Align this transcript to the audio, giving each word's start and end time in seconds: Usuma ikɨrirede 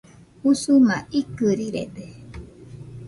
Usuma 0.51 0.95
ikɨrirede 1.19 2.05